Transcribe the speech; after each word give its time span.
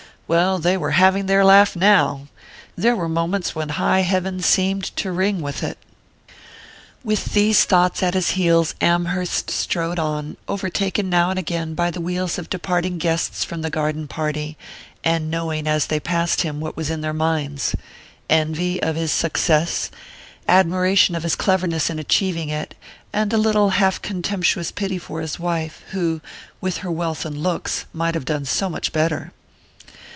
Well, 0.27 0.59
they 0.59 0.77
were 0.77 0.91
having 0.91 1.25
their 1.25 1.43
laugh 1.43 1.75
out 1.75 1.79
now 1.81 2.27
there 2.77 2.95
were 2.95 3.09
moments 3.09 3.53
when 3.53 3.67
high 3.67 3.99
heaven 4.03 4.39
seemed 4.41 4.85
to 4.95 5.11
ring 5.11 5.41
with 5.41 5.61
it.... 5.61 5.77
With 7.03 7.33
these 7.33 7.65
thoughts 7.65 8.01
at 8.01 8.13
his 8.13 8.29
heels 8.29 8.73
Amherst 8.79 9.49
strode 9.51 9.99
on, 9.99 10.37
overtaken 10.47 11.09
now 11.09 11.31
and 11.31 11.37
again 11.37 11.73
by 11.73 11.91
the 11.91 11.99
wheels 11.99 12.37
of 12.39 12.49
departing 12.49 12.97
guests 12.97 13.43
from 13.43 13.61
the 13.61 13.69
garden 13.69 14.07
party, 14.07 14.55
and 15.03 15.29
knowing, 15.29 15.67
as 15.67 15.87
they 15.87 15.99
passed 15.99 16.43
him, 16.43 16.61
what 16.61 16.77
was 16.77 16.89
in 16.89 17.01
their 17.01 17.11
minds 17.11 17.75
envy 18.29 18.81
of 18.81 18.95
his 18.95 19.11
success, 19.11 19.91
admiration 20.47 21.13
of 21.13 21.23
his 21.23 21.35
cleverness 21.35 21.89
in 21.89 21.99
achieving 21.99 22.47
it, 22.47 22.73
and 23.11 23.33
a 23.33 23.37
little 23.37 23.71
half 23.71 24.01
contemptuous 24.01 24.71
pity 24.71 24.97
for 24.97 25.19
his 25.19 25.41
wife, 25.41 25.83
who, 25.91 26.21
with 26.61 26.77
her 26.77 26.91
wealth 26.91 27.25
and 27.25 27.43
looks, 27.43 27.83
might 27.91 28.15
have 28.15 28.23
done 28.23 28.45
so 28.45 28.69
much 28.69 28.93
better. 28.93 29.33